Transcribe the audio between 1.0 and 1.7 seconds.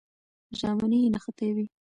یې نښتې وې.